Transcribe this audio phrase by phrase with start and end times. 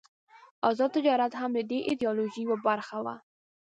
[0.69, 3.15] آزاد تجارت هم د دې ایډیالوژۍ یوه برخه وه.